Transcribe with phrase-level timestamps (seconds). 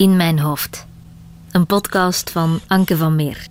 [0.00, 0.86] In mijn hoofd.
[1.50, 3.46] Een podcast van Anke van Meer.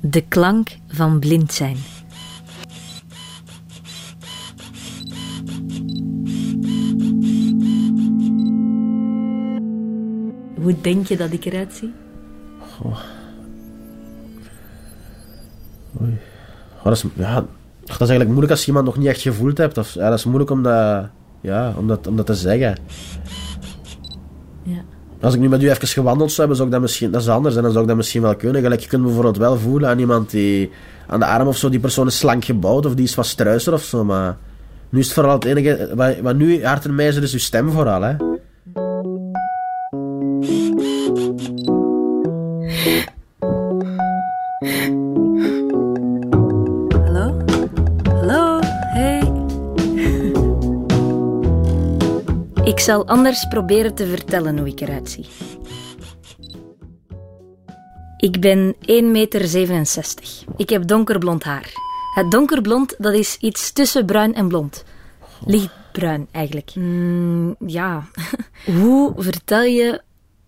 [0.00, 1.76] De klank van blind zijn.
[10.60, 11.92] Hoe denk je dat ik eruit zie?
[16.02, 16.18] Oei.
[16.78, 17.34] Oh, dat, is, ja,
[17.80, 19.78] dat is eigenlijk moeilijk als je iemand nog niet echt gevoeld hebt.
[19.78, 21.06] Of, ja, dat is moeilijk om dat,
[21.40, 22.78] ja, om dat, om dat te zeggen.
[24.66, 24.84] Ja.
[25.20, 27.10] Als ik nu met u even gewandeld zou hebben, zou ik dat misschien...
[27.10, 28.62] Dat is anders, en dan zou ik dat misschien wel kunnen.
[28.62, 30.70] Gelijk, je kunt bijvoorbeeld wel voelen aan iemand die...
[31.06, 33.72] Aan de arm of zo, die persoon is slank gebouwd, of die is wat struiser
[33.72, 34.36] of zo, maar...
[34.88, 35.90] Nu is het vooral het enige...
[35.94, 38.14] Wat, wat nu hart en mij is, is uw stem vooral, hè.
[52.86, 55.26] Zal anders proberen te vertellen hoe ik eruit zie.
[58.16, 59.42] Ik ben 1,67 meter.
[60.56, 61.72] Ik heb donkerblond haar.
[62.14, 64.84] Het donkerblond dat is iets tussen bruin en blond.
[65.44, 66.74] Lichtbruin eigenlijk.
[66.74, 68.08] Mm, ja.
[68.80, 70.00] hoe vertel je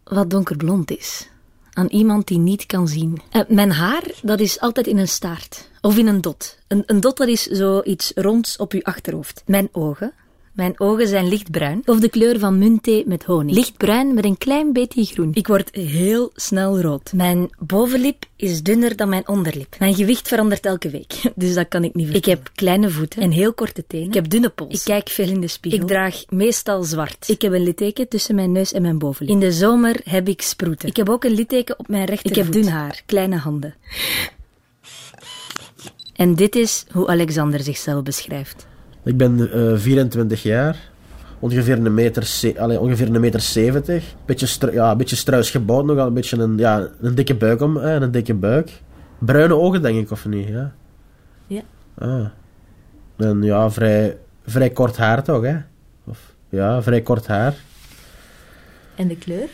[0.04, 1.28] wat donkerblond is?
[1.72, 3.20] Aan iemand die niet kan zien.
[3.30, 5.70] Eh, mijn haar, dat is altijd in een staart.
[5.80, 6.58] Of in een dot.
[6.68, 9.42] Een, een dot, dat is zoiets ronds op uw achterhoofd.
[9.46, 10.12] Mijn ogen.
[10.58, 11.82] Mijn ogen zijn lichtbruin.
[11.84, 13.56] Of de kleur van muntthee met honing.
[13.56, 15.30] Lichtbruin met een klein beetje groen.
[15.34, 17.12] Ik word heel snel rood.
[17.12, 19.76] Mijn bovenlip is dunner dan mijn onderlip.
[19.78, 21.14] Mijn gewicht verandert elke week.
[21.34, 22.38] Dus dat kan ik niet vertellen.
[22.38, 24.06] Ik heb kleine voeten en heel korte tenen.
[24.06, 24.74] Ik heb dunne pols.
[24.74, 25.80] Ik kijk veel in de spiegel.
[25.80, 27.28] Ik draag meestal zwart.
[27.28, 29.34] Ik heb een litteken tussen mijn neus en mijn bovenlip.
[29.34, 30.88] In de zomer heb ik sproeten.
[30.88, 32.36] Ik heb ook een litteken op mijn rechtervoet.
[32.36, 33.74] Ik heb dun haar, kleine handen.
[36.14, 38.67] En dit is hoe Alexander zichzelf beschrijft.
[39.08, 40.76] Ik ben eh 24 jaar.
[41.38, 44.14] Ongeveer een meter, allee, ongeveer een meter 70.
[44.26, 46.06] Beetje, stru- ja, een beetje struis gebouwd nogal.
[46.06, 47.76] Een beetje een, ja, een dikke buik om.
[47.76, 48.82] eh, een dikke buik.
[49.18, 50.48] Bruine ogen, denk ik, of niet?
[50.48, 50.72] Ja.
[51.46, 51.62] Ja.
[51.98, 52.26] Ah.
[53.16, 55.56] En ja, vrij, vrij kort haar toch, hè?
[56.04, 57.54] Of, ja, vrij kort haar.
[58.94, 59.48] En de kleur?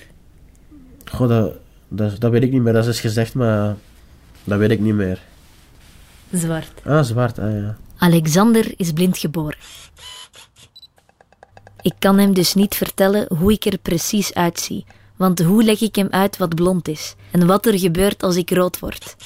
[1.05, 1.53] Goh, dat,
[1.89, 2.73] dat, dat weet ik niet meer.
[2.73, 3.75] Dat is gezegd, maar
[4.45, 5.23] dat weet ik niet meer.
[6.33, 6.81] Zwart.
[6.85, 7.77] Ah, zwart, ah ja.
[7.97, 9.59] Alexander is blind geboren.
[11.81, 14.85] Ik kan hem dus niet vertellen hoe ik er precies uitzie,
[15.17, 18.51] want hoe leg ik hem uit wat blond is en wat er gebeurt als ik
[18.51, 19.17] rood word?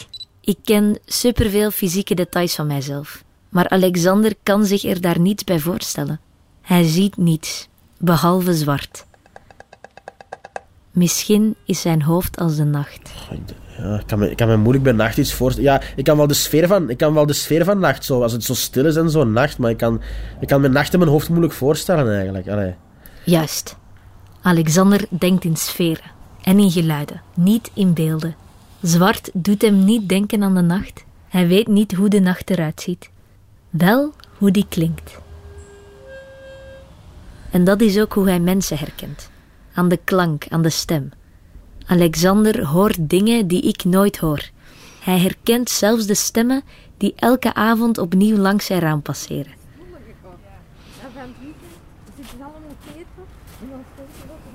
[0.40, 5.58] Ik ken superveel fysieke details van mijzelf, maar Alexander kan zich er daar niets bij
[5.58, 6.20] voorstellen.
[6.62, 7.68] Hij ziet niets,
[7.98, 9.06] behalve zwart.
[10.90, 13.10] Misschien is zijn hoofd als de nacht.
[13.78, 15.70] Ja, ik kan me, ik kan me moeilijk bij nacht iets voorstellen.
[15.70, 18.22] Ja, ik kan wel de sfeer van, ik kan wel de sfeer van nacht, zo,
[18.22, 20.00] als het zo stil is en zo nacht, maar ik kan,
[20.40, 22.48] ik kan me nacht in mijn hoofd moeilijk voorstellen eigenlijk.
[22.48, 22.74] Allee.
[23.24, 23.76] Juist.
[24.40, 26.10] Alexander denkt in sferen
[26.42, 28.36] en in geluiden, niet in beelden.
[28.80, 31.04] Zwart doet hem niet denken aan de nacht.
[31.28, 33.10] Hij weet niet hoe de nacht eruit ziet.
[33.70, 35.18] Wel hoe die klinkt.
[37.50, 39.30] En dat is ook hoe hij mensen herkent.
[39.78, 41.10] Aan de klank, aan de stem.
[41.86, 44.50] Alexander hoort dingen die ik nooit hoor.
[45.00, 46.62] Hij herkent zelfs de stemmen
[46.96, 49.52] die elke avond opnieuw langs zijn raam passeren.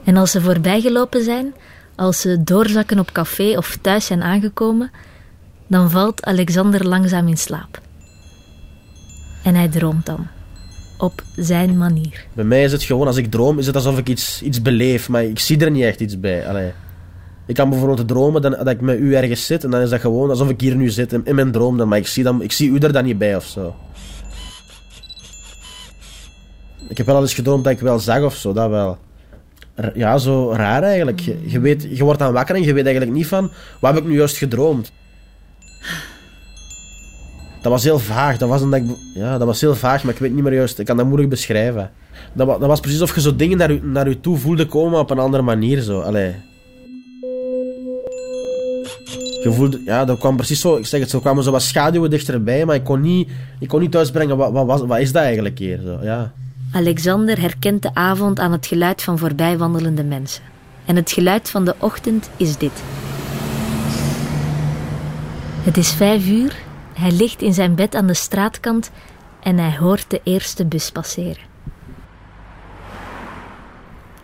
[0.03, 1.53] En als ze voorbijgelopen zijn,
[1.95, 4.91] als ze doorzakken op café of thuis zijn aangekomen,
[5.67, 7.81] dan valt Alexander langzaam in slaap.
[9.43, 10.27] En hij droomt dan.
[11.03, 12.25] Op zijn manier.
[12.33, 15.09] Bij mij is het gewoon, als ik droom, is het alsof ik iets, iets beleef,
[15.09, 16.47] maar ik zie er niet echt iets bij.
[16.47, 16.71] Allee.
[17.45, 20.29] Ik kan bijvoorbeeld dromen dat ik met u ergens zit en dan is dat gewoon
[20.29, 22.69] alsof ik hier nu zit in, mijn droom, dan, maar ik zie, dan, ik zie
[22.69, 23.75] u er dan niet bij of zo.
[26.89, 28.97] Ik heb wel eens gedroomd dat ik wel zag of zo, dat wel.
[29.93, 31.19] Ja, zo raar eigenlijk.
[31.19, 34.03] Je, je, weet, je wordt dan wakker en je weet eigenlijk niet van, wat heb
[34.03, 34.91] ik nu juist gedroomd?
[37.63, 38.37] Dat was heel vaag.
[38.37, 40.79] Dat was, omdat ik, ja, dat was heel vaag, maar ik weet niet meer juist.
[40.79, 41.91] Ik kan dat moeilijk beschrijven.
[42.33, 44.99] Dat, dat was precies of je zo dingen naar u, naar u toe voelde komen
[44.99, 45.81] op een andere manier.
[45.81, 45.99] Zo.
[45.99, 46.35] Allee.
[49.43, 50.75] Je voelde, ja, dat kwam precies zo.
[50.75, 53.29] Ik zeg het, zo kwamen zo wat schaduwen dichterbij, maar ik kon niet,
[53.59, 54.37] ik kon niet thuisbrengen.
[54.37, 55.79] Wat, wat, was, wat is dat eigenlijk hier?
[55.85, 56.31] Zo, ja.
[56.71, 60.43] Alexander herkent de avond aan het geluid van voorbijwandelende mensen.
[60.85, 62.83] En het geluid van de ochtend is dit.
[65.63, 66.55] Het is vijf uur,
[66.93, 68.91] hij ligt in zijn bed aan de straatkant
[69.41, 71.51] en hij hoort de eerste bus passeren.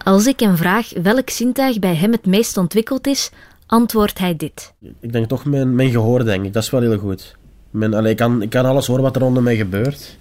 [0.03, 3.31] Als ik hem vraag welk zintuig bij hem het meest ontwikkeld is,
[3.65, 4.73] antwoordt hij dit.
[4.99, 6.53] Ik denk toch mijn, mijn gehoor, denk ik.
[6.53, 7.35] Dat is wel heel goed.
[7.69, 10.17] Mijn, allee, ik, kan, ik kan alles horen wat er rondom mij gebeurt.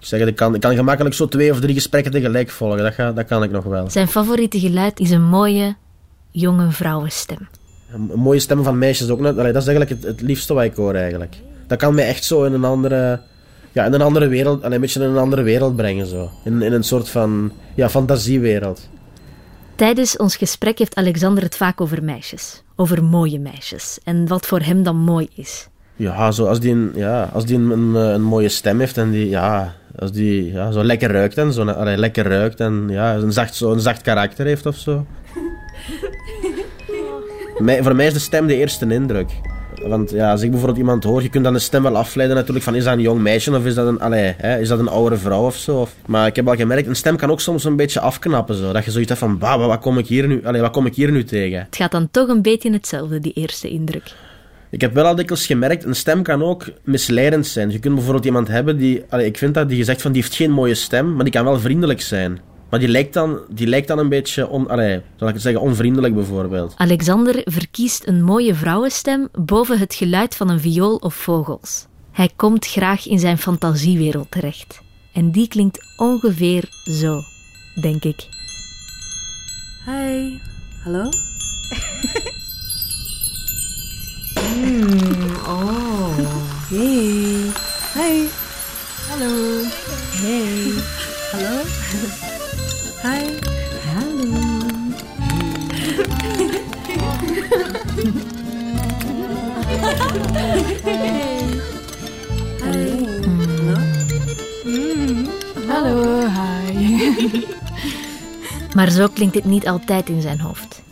[0.00, 2.78] Ik zeg ik kan, ik kan gemakkelijk zo twee of drie gesprekken tegelijk volgen.
[2.82, 3.90] Dat, ga, dat kan ik nog wel.
[3.90, 5.76] Zijn favoriete geluid is een mooie,
[6.30, 7.48] jonge vrouwenstem.
[7.92, 9.20] Een, een mooie stem van meisjes ook.
[9.20, 11.36] net- allee, dat is eigenlijk het, het liefste wat ik hoor eigenlijk.
[11.66, 13.20] Dat kan mij echt zo in een andere,
[13.72, 16.30] ja, in een andere wereld, een beetje in een andere wereld brengen zo.
[16.44, 18.88] In, in een soort van ja, fantasiewereld.
[19.74, 22.62] Tijdens ons gesprek heeft Alexander het vaak over meisjes.
[22.76, 23.98] Over mooie meisjes.
[24.04, 25.68] En wat voor hem dan mooi is.
[25.96, 29.10] Ja, zo als die, een, ja, als die een, een, een mooie stem heeft en
[29.10, 33.14] die, ja, als die ja, zo lekker ruikt en zo, allee, lekker ruikt en ja,
[33.14, 35.06] een zacht, zo een zacht karakter heeft of zo.
[37.58, 39.30] mij, voor mij is de stem de eerste indruk.
[39.86, 42.64] Want ja, als ik bijvoorbeeld iemand hoor, je kunt dan de stem wel afleiden natuurlijk
[42.64, 44.88] van is dat een jong meisje of is dat een, allee, hè, is dat een
[44.88, 45.80] oudere vrouw of zo.
[45.80, 48.72] Of- maar ik heb al gemerkt, een stem kan ook soms een beetje afknappen zo.
[48.72, 50.94] Dat je zoiets hebt van, bah, wat, kom ik hier nu, allee, wat kom ik
[50.94, 51.58] hier nu tegen?
[51.58, 54.12] Het gaat dan toch een beetje hetzelfde, die eerste indruk.
[54.70, 57.70] Ik heb wel al dikwijls gemerkt, een stem kan ook misleidend zijn.
[57.70, 60.34] Je kunt bijvoorbeeld iemand hebben die, allee, ik vind dat, die zegt van die heeft
[60.34, 62.38] geen mooie stem, maar die kan wel vriendelijk zijn.
[62.74, 65.62] Maar die lijkt dan, die lijkt dan een beetje, on, allee, zal ik het zeggen,
[65.62, 66.74] onvriendelijk bijvoorbeeld.
[66.76, 71.86] Alexander verkiest een mooie vrouwenstem boven het geluid van een viool of vogels.
[72.12, 74.80] Hij komt graag in zijn fantasiewereld terecht.
[75.12, 77.20] En die klinkt ongeveer zo,
[77.80, 78.28] denk ik.
[79.84, 80.38] Hi.
[80.84, 81.08] Hallo?
[85.46, 86.18] oh.
[86.68, 87.50] Hey.
[87.94, 88.26] Hi.
[89.08, 89.62] Hallo.
[90.22, 90.72] Hey.
[91.32, 92.22] Hallo.
[93.04, 93.10] Hi.
[93.94, 94.24] Hallo.
[102.60, 103.44] Hi.
[105.68, 106.26] Hallo.
[106.26, 107.46] Hallo, hi.
[108.74, 110.82] Maar zo klinkt het niet altijd in zijn hoofd.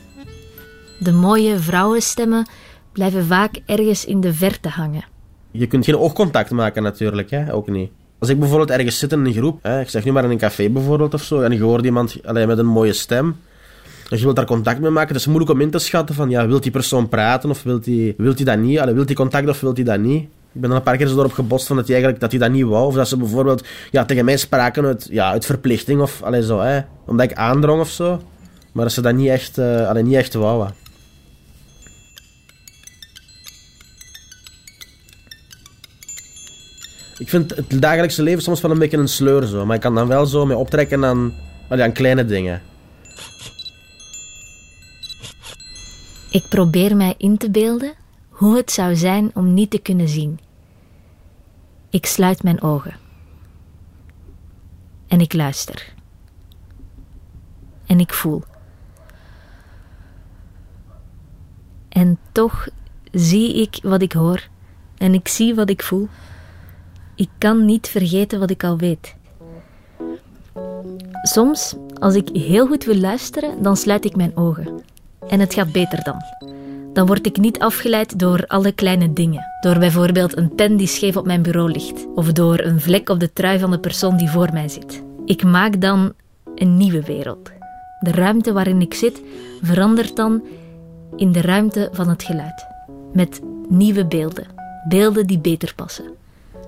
[0.99, 2.47] De mooie vrouwenstemmen
[2.93, 5.05] blijven vaak ergens in de verte hangen.
[5.50, 7.55] Je kunt geen oogcontact maken natuurlijk, hè?
[7.55, 7.91] ook niet.
[8.23, 10.39] Als ik bijvoorbeeld ergens zit in een groep, hè, ik zeg nu maar in een
[10.39, 13.37] café bijvoorbeeld of zo, en je hoort iemand allee, met een mooie stem,
[14.11, 16.31] en je wilt daar contact mee maken, het is moeilijk om in te schatten van,
[16.31, 18.79] ja, wilt die persoon praten of wilt die, wilt die dat niet?
[18.79, 20.23] Allee, wilt die contact of wilt die dat niet?
[20.53, 22.51] Ik ben er een paar keer zo erop van dat die eigenlijk dat die dat
[22.51, 26.23] niet wou, of dat ze bijvoorbeeld ja, tegen mij spraken uit, ja, uit verplichting of
[26.23, 28.23] allee, zo, hè, omdat ik aandrong of zo,
[28.73, 30.81] maar dat ze dat niet echt, allee, niet echt wouden.
[37.23, 39.67] Ik vind het dagelijkse leven soms wel een beetje een sleur zo.
[39.67, 41.33] Maar ik kan dan wel zo mee optrekken aan,
[41.69, 42.63] aan kleine dingen.
[46.31, 47.95] Ik probeer mij in te beelden
[48.29, 50.41] hoe het zou zijn om niet te kunnen zien.
[51.91, 52.97] Ik sluit mijn ogen.
[55.07, 55.95] En ik luister.
[57.87, 58.43] En ik voel.
[61.89, 62.69] En toch
[63.13, 64.49] zie ik wat ik hoor.
[64.99, 66.09] En ik zie wat ik voel.
[67.23, 69.15] Ik kan niet vergeten wat ik al weet.
[71.23, 74.81] Soms, als ik heel goed wil luisteren, dan sluit ik mijn ogen.
[75.29, 76.17] En het gaat beter dan.
[76.93, 79.45] Dan word ik niet afgeleid door alle kleine dingen.
[79.61, 82.07] Door bijvoorbeeld een pen die scheef op mijn bureau ligt.
[82.15, 85.03] Of door een vlek op de trui van de persoon die voor mij zit.
[85.25, 86.13] Ik maak dan
[86.55, 87.51] een nieuwe wereld.
[88.01, 89.23] De ruimte waarin ik zit
[89.61, 90.43] verandert dan
[91.17, 92.67] in de ruimte van het geluid.
[93.13, 94.47] Met nieuwe beelden.
[94.89, 96.21] Beelden die beter passen.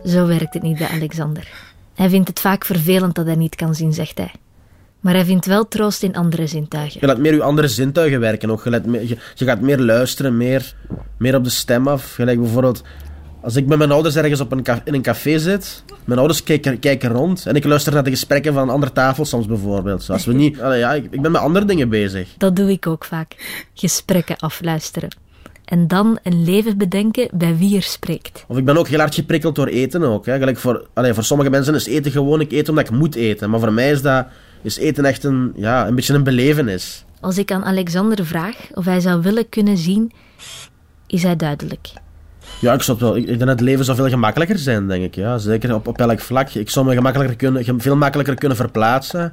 [0.05, 1.49] Zo werkt het niet bij Alexander.
[1.95, 4.31] Hij vindt het vaak vervelend dat hij niet kan zien, zegt hij.
[5.01, 7.01] Maar hij vindt wel troost in andere zintuigen.
[7.01, 8.65] Je laat meer je andere zintuigen werken ook.
[8.65, 10.75] Je, laat meer- je, je gaat meer luisteren, meer,
[11.19, 12.15] meer op de stem af.
[12.15, 12.83] Gelijk bijvoorbeeld,
[13.43, 16.79] als ik met mijn ouders ergens op een in een café zit, mijn ouders kijken,
[16.79, 20.03] kijken rond en ik luister naar de gesprekken van andere tafels soms bijvoorbeeld.
[20.03, 22.29] Zo, Als we niet, ja, ik, ik ben met andere dingen bezig.
[22.39, 23.63] Dat doe ik ook vaak.
[23.75, 25.09] Gesprekken afluisteren.
[25.65, 28.45] En dan een leven bedenken bij wie er spreekt.
[28.49, 30.27] Of ik ben ook heel hard geprikkeld door eten ook.
[30.27, 30.39] Hè.
[30.39, 33.51] Gelijk voor, allee, voor sommige mensen is eten gewoon, ik eet omdat ik moet eten.
[33.51, 34.27] Maar voor mij is, dat,
[34.63, 37.05] is eten echt een, ja, een beetje een belevenis.
[37.21, 40.13] Als ik aan Alexander vraag of hij zou willen kunnen zien,
[41.07, 41.93] is hij duidelijk.
[42.61, 45.15] Ja, ik, het wel, ik, denk dat het leven zou veel gemakkelijker zijn, denk ik.
[45.15, 45.39] Ja.
[45.39, 46.51] Zeker op, op elk vlak.
[46.51, 49.31] Ik zou me gemakkelijker kunnen, veel makkelijker kunnen verplaatsen.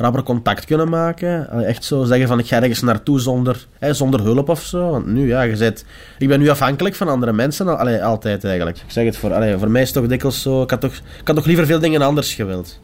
[0.00, 1.48] Rapper contact kunnen maken.
[1.50, 4.90] Allee, Echt zo zeggen van ik ga ergens naartoe zonder, hè, zonder hulp of zo.
[4.90, 5.84] Want nu, ja, je zit,
[6.18, 7.68] ik ben nu afhankelijk van andere mensen.
[7.68, 8.76] al- Allee, altijd eigenlijk.
[8.76, 10.62] Ik zeg het voor, allee, voor mij is het toch dikwijls zo.
[10.62, 12.80] Ik had toch, ik had toch liever veel dingen anders gewild.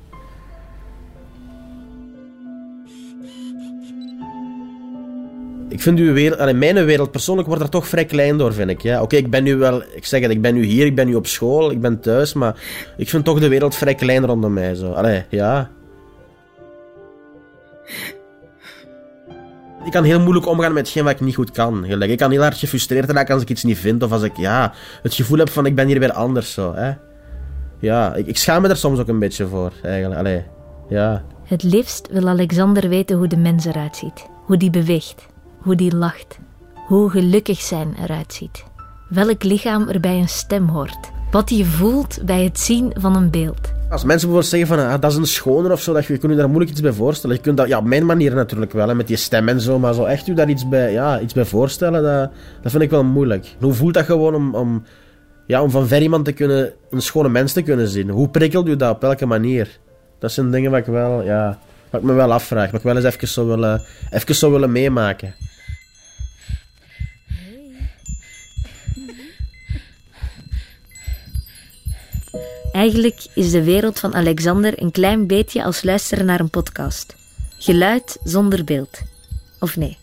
[5.68, 8.70] Ik vind uw wereld, allee, mijn wereld persoonlijk wordt er toch vrij klein door, vind
[8.70, 8.80] ik.
[8.82, 9.02] Ja.
[9.02, 11.14] Oké, ik ben nu wel, ik zeg het, ik ben nu hier, ik ben nu
[11.14, 12.54] op school, ik ben thuis, maar
[12.96, 14.75] ik vind toch de wereld vrij klein rondom mij.
[14.75, 14.92] Zo.
[14.92, 15.70] Allee, ja.
[19.87, 21.85] Ik kan heel moeilijk omgaan met hetgeen wat ik niet goed kan.
[21.87, 24.37] Gelijk, Ik kan heel hard gefrustreerd raken als ik iets niet vind, of als ik
[24.37, 26.52] ja, het gevoel heb van ik ben hier weer anders.
[26.52, 26.93] Zo, hè.
[27.78, 30.21] Ja, ik, ik schaam me er soms ook een beetje voor, eigenlijk.
[30.21, 30.45] Allee,
[30.88, 31.25] ja.
[31.45, 34.26] Het liefst wil Alexander weten hoe de mens eruit ziet.
[34.45, 35.26] Hoe die beweegt.
[35.59, 36.38] Hoe die lacht.
[36.87, 38.64] Hoe gelukkig zijn eruit ziet.
[39.09, 41.11] Welk lichaam er bij een stem hoort.
[41.31, 43.75] Wat je voelt bij het zien van een beeld.
[44.05, 46.33] Mensen bijvoorbeeld zeggen van ah, dat is een schoner of zo, dat je, je kunt
[46.33, 47.37] je daar moeilijk iets bij voorstellen.
[47.37, 49.79] Je kunt dat, ja, op mijn manier natuurlijk wel, hè, met die stem en zo,
[49.79, 52.31] maar zo echt u daar iets bij, ja, iets bij voorstellen, dat,
[52.62, 53.55] dat vind ik wel moeilijk.
[53.61, 54.83] Hoe voelt dat gewoon om, om,
[55.47, 58.09] ja, om van ver iemand te kunnen, een schone mens te kunnen zien?
[58.09, 59.79] Hoe prikkelt u dat, op welke manier?
[60.19, 61.59] Dat zijn dingen wat ik wel, ja,
[61.91, 64.73] wat ik me wel afvraag, wat ik wel eens even zou willen, even zou willen
[64.73, 65.35] meemaken.
[72.76, 77.16] Eigenlijk is de wereld van Alexander een klein beetje als luisteren naar een podcast.
[77.59, 79.02] Geluid zonder beeld.
[79.61, 79.97] Of nee,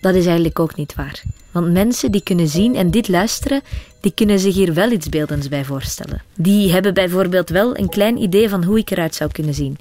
[0.00, 1.22] dat is eigenlijk ook niet waar.
[1.50, 3.62] Want mensen die kunnen zien en dit luisteren,
[4.00, 6.22] die kunnen zich hier wel iets beeldends bij voorstellen.
[6.36, 9.78] Die hebben bijvoorbeeld wel een klein idee van hoe ik eruit zou kunnen zien.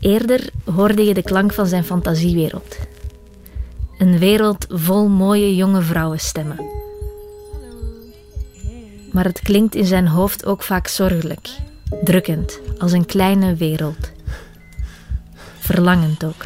[0.00, 2.78] Eerder hoorde je de klank van zijn fantasiewereld.
[3.98, 6.83] Een wereld vol mooie jonge vrouwenstemmen.
[9.14, 11.48] Maar het klinkt in zijn hoofd ook vaak zorgelijk,
[12.02, 14.12] drukkend, als een kleine wereld.
[15.58, 16.44] Verlangend ook.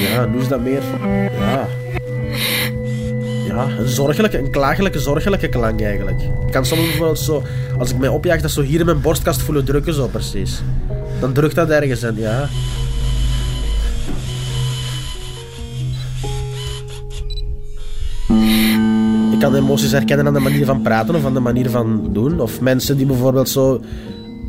[0.00, 0.82] Ja, nu is dat meer,
[3.52, 3.68] ja...
[3.78, 6.20] Een zorgelijke, een klagelijke, zorgelijke klank eigenlijk.
[6.46, 7.42] Ik kan soms bijvoorbeeld zo,
[7.78, 10.62] als ik mij opjaag, dat zo hier in mijn borstkast voelen drukken zo precies.
[11.20, 12.48] Dan drukt dat ergens en ja...
[19.32, 22.40] Ik kan emoties herkennen aan de manier van praten of aan de manier van doen.
[22.40, 23.80] Of mensen die bijvoorbeeld zo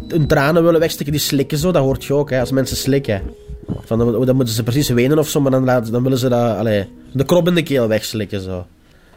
[0.08, 1.72] hun tranen willen wegsteken, die slikken zo.
[1.72, 3.22] Dat hoort je ook, hè, als mensen slikken.
[3.86, 6.58] Van, dan, dan moeten ze precies wenen of zo, maar dan, dan willen ze dat,
[6.58, 8.66] allee, de krop in de keel wegslikken zo.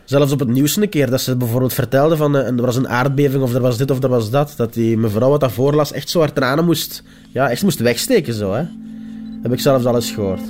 [0.06, 2.88] Zelfs op het nieuws een keer, dat ze bijvoorbeeld vertelde van eh, er was een
[2.88, 4.54] aardbeving of er was dit of er was dat.
[4.56, 8.34] Dat die mevrouw wat dat voorlas echt zo haar tranen moest, ja, echt moest wegsteken
[8.34, 8.64] zo, hè.
[9.42, 10.40] Heb ik zelfs alles gehoord.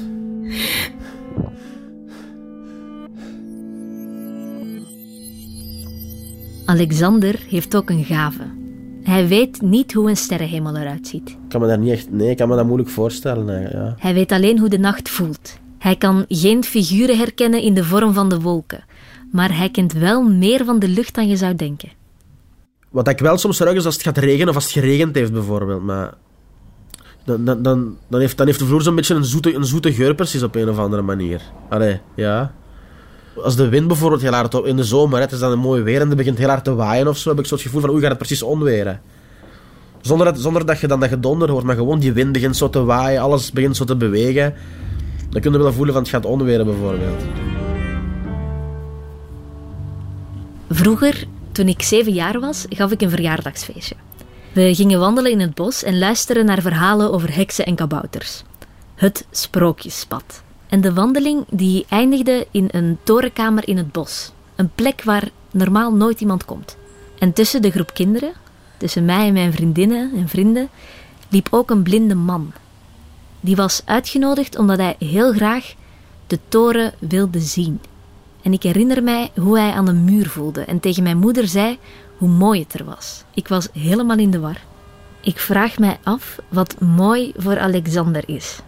[6.64, 8.42] Alexander heeft ook een gave.
[9.02, 11.28] Hij weet niet hoe een sterrenhemel eruit ziet.
[11.28, 13.60] Ik kan me daar niet echt, nee, ik kan me dat moeilijk voorstellen.
[13.60, 13.94] Ja.
[13.98, 15.58] Hij weet alleen hoe de nacht voelt.
[15.78, 18.84] Hij kan geen figuren herkennen in de vorm van de wolken,
[19.32, 21.88] maar hij kent wel meer van de lucht dan je zou denken.
[22.90, 25.32] Wat ik wel soms ruik is als het gaat regenen of als het geregend heeft
[25.32, 26.14] bijvoorbeeld, maar...
[27.24, 29.92] Dan, dan, dan, dan, heeft, dan heeft de vloer zo'n beetje een zoete, een zoete
[29.92, 31.42] geur precies op een of andere manier.
[31.68, 32.54] Allee, ja.
[33.42, 35.82] Als de wind bijvoorbeeld heel hard op in de zomer, het is dan een mooi
[35.82, 37.80] weer en het begint heel hard te waaien of zo, heb ik zo het gevoel
[37.80, 39.00] van oei, gaat het precies onweren.
[40.00, 42.70] Zonder dat, zonder dat je dan dat gedonder hoort, maar gewoon die wind begint zo
[42.70, 44.54] te waaien, alles begint zo te bewegen.
[45.30, 47.22] Dan kun je wel voelen van het gaat onweren bijvoorbeeld.
[50.70, 53.94] Vroeger, toen ik zeven jaar was, gaf ik een verjaardagsfeestje.
[54.52, 58.42] We gingen wandelen in het bos en luisteren naar verhalen over heksen en kabouters.
[58.94, 60.42] Het sprookjespad.
[60.68, 64.32] En de wandeling die eindigde in een torenkamer in het bos.
[64.54, 66.76] Een plek waar normaal nooit iemand komt.
[67.18, 68.32] En tussen de groep kinderen,
[68.76, 70.68] tussen mij en mijn vriendinnen en vrienden,
[71.28, 72.52] liep ook een blinde man.
[73.40, 75.74] Die was uitgenodigd omdat hij heel graag
[76.26, 77.80] de toren wilde zien.
[78.46, 81.78] En ik herinner mij hoe hij aan de muur voelde en tegen mijn moeder zei
[82.16, 83.24] hoe mooi het er was.
[83.34, 84.60] Ik was helemaal in de war.
[85.20, 88.58] Ik vraag mij af wat mooi voor Alexander is.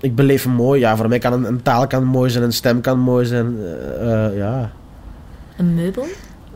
[0.00, 0.96] Ik beleef hem mooi, ja.
[0.96, 3.56] Voor mij kan een, een taal kan mooi zijn, een stem kan mooi zijn.
[3.58, 4.72] eh, eh, ja.
[5.56, 6.06] Een meubel?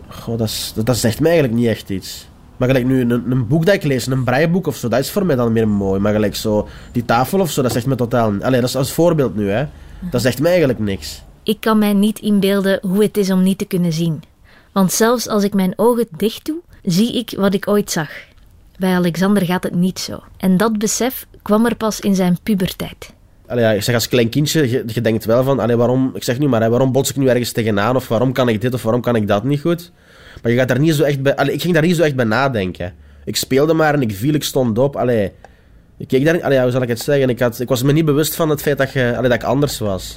[0.08, 2.28] Goh, dat, is, dat, dat zegt mij eigenlijk niet echt iets.
[2.56, 5.10] Maar gelijk nu, een, een boek dat ik lees, een breiboek of zo, dat is
[5.10, 6.00] voor mij dan meer mooi.
[6.00, 8.32] Maar gelijk zo, die tafel of zo, dat zegt me totaal...
[8.40, 9.66] Allee, dat is als voorbeeld nu, hè.
[10.10, 11.22] Dat zegt mij eigenlijk niks.
[11.44, 14.22] Ik kan mij niet inbeelden hoe het is om niet te kunnen zien.
[14.72, 18.10] Want zelfs als ik mijn ogen dicht doe, zie ik wat ik ooit zag.
[18.78, 20.22] Bij Alexander gaat het niet zo.
[20.36, 23.12] En dat besef kwam er pas in zijn puberteit.
[23.46, 26.38] Allee, ja, ik zeg als klein kindje, je, denkt wel van, allee, waarom, ik zeg
[26.38, 29.00] nu maar, waarom bots ik nu ergens tegenaan, of waarom kan ik dit, of waarom
[29.00, 29.90] kan ik dat niet goed?
[30.42, 32.16] Maar je gaat daar niet zo echt bij, allee, ik ging daar niet zo echt
[32.16, 32.94] bij nadenken.
[33.24, 35.32] Ik speelde maar en ik viel, ik stond op, allee.
[35.96, 38.04] Ik keek daar, allee, hoe zal ik het zeggen, ik, had, ik was me niet
[38.04, 40.14] bewust van het feit dat, je, allee, dat ik anders was.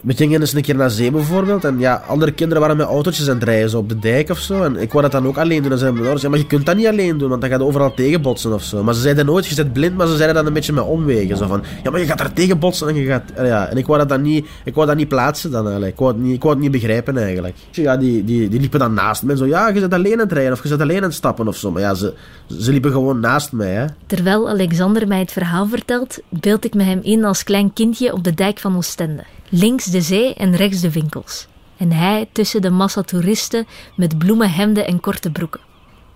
[0.00, 1.64] We gingen eens een keer naar zee bijvoorbeeld.
[1.64, 4.38] En ja, andere kinderen waren met autootjes aan het rijden, zo op de dijk of
[4.38, 4.62] zo.
[4.62, 5.72] En ik wou dat dan ook alleen doen.
[5.72, 7.94] En zeiden mijn ouders, maar je kunt dat niet alleen doen, want dan gaat overal
[7.94, 8.82] tegenbotsen of zo.
[8.82, 11.36] Maar ze zeiden nooit, je zit blind, maar ze zeiden dat een beetje met omwegen.
[11.36, 13.32] Zo van, ja, maar je gaat er tegen botsen en je gaat...
[13.36, 15.92] Ja, en ik wou dat dan niet, ik wou dat niet plaatsen dan eigenlijk.
[15.92, 17.56] Ik wou het niet, ik wou het niet begrijpen eigenlijk.
[17.70, 20.32] Ja, die, die, die liepen dan naast me zo, ja, je zit alleen aan het
[20.32, 21.70] rijden of je zit alleen aan het stappen of zo.
[21.70, 22.14] Maar ja, ze,
[22.58, 23.84] ze liepen gewoon naast mij, hè.
[24.06, 28.24] Terwijl Alexander mij het verhaal vertelt, beeld ik me hem in als klein kindje op
[28.24, 29.24] de dijk van Oostende.
[29.52, 31.46] Links de zee en rechts de winkels.
[31.76, 33.66] En hij tussen de massa toeristen
[33.96, 35.60] met bloemenhemden en korte broeken.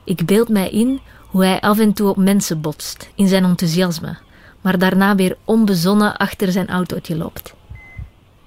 [0.05, 1.00] Ik beeld mij in
[1.31, 4.17] hoe hij af en toe op mensen botst, in zijn enthousiasme,
[4.61, 7.55] maar daarna weer onbezonnen achter zijn autootje loopt.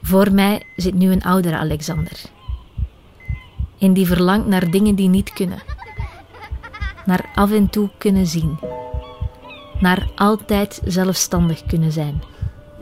[0.02, 2.22] Voor mij zit nu een oudere Alexander.
[3.80, 5.62] En die verlangt naar dingen die niet kunnen.
[7.06, 8.60] Naar af en toe kunnen zien
[9.80, 12.22] naar altijd zelfstandig kunnen zijn.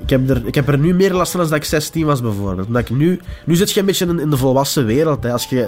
[0.06, 2.68] Ik heb, er, ik heb er nu meer last van als ik 16 was, bijvoorbeeld.
[2.68, 5.24] Omdat ik nu, nu zit je een beetje in, de volwassen wereld.
[5.24, 5.32] Hè.
[5.32, 5.68] Als je,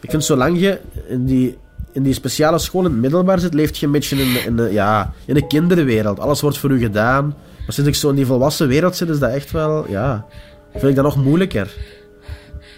[0.00, 1.58] ik vind, zolang je in die,
[1.92, 5.12] in die speciale school in het middelbaar zit, leef je een beetje in, de, ja,
[5.24, 6.20] in de kinderwereld.
[6.20, 7.24] Alles wordt voor u gedaan.
[7.24, 10.26] Maar sinds ik zo in die volwassen wereld zit, is dat echt wel, ja,
[10.72, 11.74] vind ik dat nog moeilijker.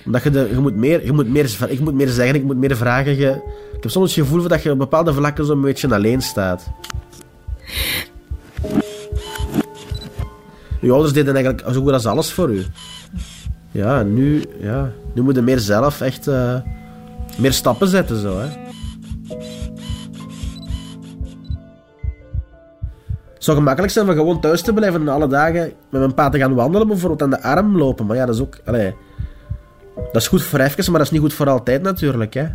[0.05, 2.57] Omdat je, de, je moet meer, je moet meer, ik moet meer zeggen, ik moet
[2.57, 3.17] meer vragen.
[3.17, 3.31] Je,
[3.77, 6.71] ik heb soms het gevoel dat je op bepaalde vlakken zo'n beetje alleen staat.
[10.81, 12.65] Je ouders deden eigenlijk zo goed als alles voor u.
[13.71, 16.55] Ja, nu, ja, nu moet je meer zelf echt eh,
[17.39, 18.17] meer stappen zetten.
[18.17, 18.47] Zo, hè.
[23.35, 26.29] Het zou gemakkelijk zijn van gewoon thuis te blijven en alle dagen met mijn pa
[26.29, 28.07] te gaan wandelen, bijvoorbeeld aan de arm lopen.
[28.07, 28.59] Maar ja, dat is ook.
[28.65, 28.95] Allee,
[29.95, 32.35] dat is goed voor even, maar dat is niet goed voor altijd natuurlijk.
[32.35, 32.47] Hè.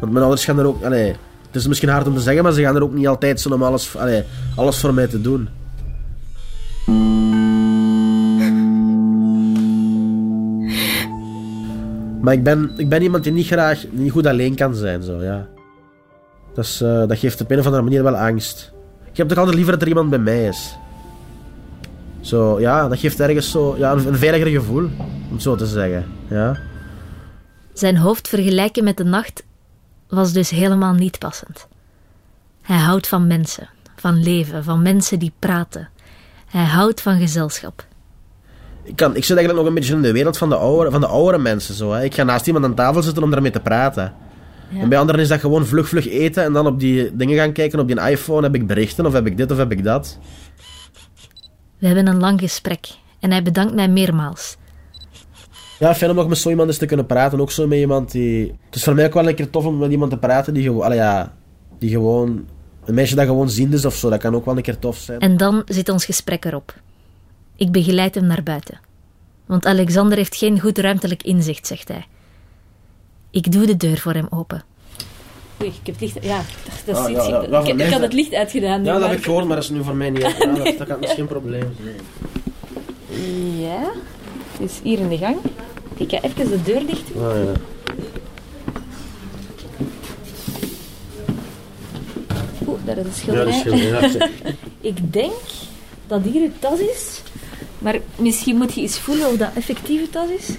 [0.00, 0.84] Want mijn ouders gaan er ook.
[0.84, 3.40] Allee, het is misschien hard om te zeggen, maar ze gaan er ook niet altijd
[3.40, 4.24] zo om alles, allee,
[4.56, 5.48] alles voor mij te doen.
[12.26, 15.22] Maar ik ben, ik ben iemand die niet graag, niet goed alleen kan zijn, zo,
[15.22, 15.46] ja.
[16.54, 18.72] Dat, is, eh, dat geeft op een of andere manier wel angst.
[19.10, 20.76] Ik heb toch altijd liever dat er iemand bij mij is.
[22.20, 24.84] Zo, ja, dat geeft ergens zo, ja, een, een veiliger gevoel,
[25.28, 26.58] om het zo te zeggen, ja.
[27.72, 29.44] Zijn hoofd vergelijken met de nacht
[30.08, 31.68] was dus helemaal niet passend.
[32.62, 35.88] Hij houdt van mensen, van leven, van mensen die praten.
[36.46, 37.85] Hij houdt van gezelschap.
[38.86, 41.00] Ik, kan, ik zit eigenlijk nog een beetje in de wereld van de oudere, van
[41.00, 42.04] de oudere mensen, zo, hè.
[42.04, 44.14] Ik ga naast iemand aan tafel zitten om daarmee te praten.
[44.68, 44.80] Ja.
[44.80, 47.52] En bij anderen is dat gewoon vlug, vlug eten en dan op die dingen gaan
[47.52, 48.42] kijken op die iPhone.
[48.42, 50.18] Heb ik berichten of heb ik dit of heb ik dat?
[51.78, 52.86] We hebben een lang gesprek
[53.20, 54.56] en hij bedankt mij meermaals.
[55.78, 57.40] Ja, fijn om nog met zo iemand eens te kunnen praten.
[57.40, 58.54] Ook zo met iemand die...
[58.66, 60.62] Het is voor mij ook wel een keer tof om met iemand te praten die
[60.62, 60.94] gewoon...
[60.94, 61.32] Ja,
[61.78, 62.46] die gewoon...
[62.84, 64.96] Een meisje dat gewoon ziend is of zo, dat kan ook wel een keer tof
[64.96, 65.20] zijn.
[65.20, 66.74] En dan zit ons gesprek erop.
[67.56, 68.80] Ik begeleid hem naar buiten.
[69.46, 72.06] Want Alexander heeft geen goed ruimtelijk inzicht, zegt hij.
[73.30, 74.64] Ik doe de deur voor hem open.
[75.62, 76.24] Oei, ik heb het licht...
[76.24, 76.40] Ja,
[76.84, 78.84] dat, Ah, ziet ja, je- ja, ik, ik had het licht uitgedaan.
[78.84, 80.22] Ja, dat maar- heb ik gehoord, maar dat is nu voor mij niet...
[80.22, 81.96] Ja, dat, dat kan misschien probleem zijn.
[83.58, 83.90] Ja,
[84.52, 85.36] het is hier in de gang.
[85.96, 87.22] Ik ga even de deur dicht doen.
[87.28, 87.52] Ah, ja.
[92.66, 93.86] Oeh, daar is een Ja, schilderij.
[93.88, 94.30] Ja, zeg.
[94.80, 95.32] Ik denk
[96.06, 97.22] dat hier een tas is.
[97.86, 100.50] Maar misschien moet je eens voelen of dat effectieve tas is.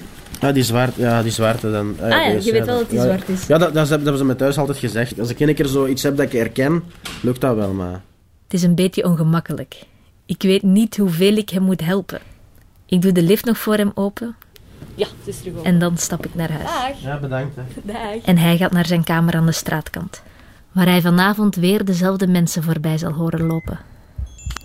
[0.41, 1.95] Ja, die zwart, ja, die zwarte dan.
[2.01, 3.03] Ah ja, je weet wel dat die ja.
[3.03, 3.47] zwart is.
[3.47, 5.19] Ja, dat, dat, dat hebben ze me thuis altijd gezegd.
[5.19, 6.83] Als ik een keer zoiets heb dat ik herken,
[7.21, 8.01] lukt dat wel, maar...
[8.43, 9.75] Het is een beetje ongemakkelijk.
[10.25, 12.19] Ik weet niet hoeveel ik hem moet helpen.
[12.85, 14.35] Ik doe de lift nog voor hem open
[14.95, 15.65] Ja, het is terug open.
[15.65, 16.63] en dan stap ik naar huis.
[16.63, 17.01] Dag.
[17.01, 17.55] Ja, bedankt.
[17.55, 17.61] Hè.
[17.83, 18.23] Dag.
[18.25, 20.21] En hij gaat naar zijn kamer aan de straatkant,
[20.71, 23.79] waar hij vanavond weer dezelfde mensen voorbij zal horen lopen.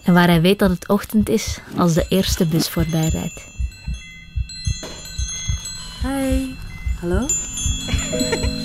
[0.03, 3.45] En waar hij weet dat het ochtend is als de eerste bus voorbij rijdt.
[6.03, 6.55] Hi.
[7.01, 7.27] Hallo?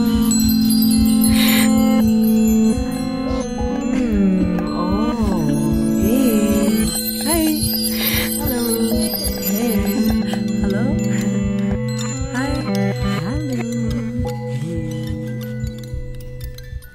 [4.67, 5.49] Oh.
[6.03, 6.69] Hey.
[7.27, 7.45] Hi.
[8.39, 8.63] Hallo.
[9.43, 9.75] Hey.
[10.61, 10.95] Hallo.
[12.33, 12.53] Hi.
[13.25, 13.63] Hallo.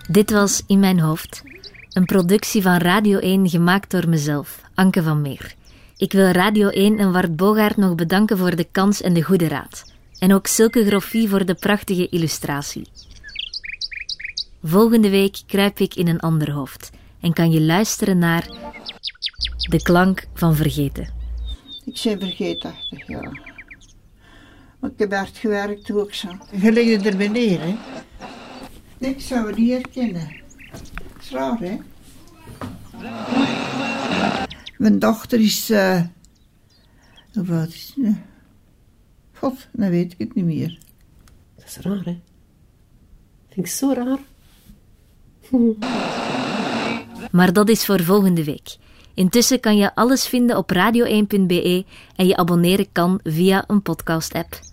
[0.08, 1.44] Dit was In Mijn Hoofd,
[2.00, 5.56] een productie van Radio 1 gemaakt door mezelf, Anke van Meer.
[5.98, 9.48] Ik wil Radio 1 en Wart Bogaert nog bedanken voor de kans en de goede
[9.48, 9.94] raad.
[10.20, 12.88] En ook Silke Groffie voor de prachtige illustratie.
[14.64, 16.90] Volgende week kruip ik in een ander hoofd
[17.22, 18.48] en kan je luisteren naar
[19.70, 21.08] De klank van vergeten.
[21.86, 23.32] Ik ben vergeetachtig, ja.
[24.80, 26.28] Maar ik heb hard gewerkt ook zo.
[26.62, 27.78] Je ligt er beneden, hè?
[29.08, 30.48] Ik zou het niet herkennen.
[31.30, 31.78] Dat is raar, hè?
[34.78, 36.02] Mijn dochter is eh
[37.34, 38.16] Hoe oud is nu?
[39.34, 40.78] God, dan weet ik het niet meer.
[41.56, 42.20] Dat is raar, hè?
[43.50, 44.20] Vind ik zo raar.
[47.32, 48.78] Maar dat is voor volgende week.
[49.14, 54.69] Intussen kan je alles vinden op radio1.be en je abonneren kan via een podcast-app.